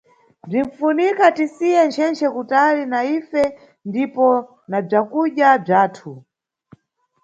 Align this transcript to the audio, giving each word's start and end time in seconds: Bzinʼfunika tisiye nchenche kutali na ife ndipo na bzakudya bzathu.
Bzinʼfunika 0.49 1.25
tisiye 1.37 1.79
nchenche 1.87 2.27
kutali 2.35 2.83
na 2.91 2.99
ife 3.17 3.43
ndipo 3.89 4.27
na 4.69 4.77
bzakudya 4.87 5.49
bzathu. 5.63 6.11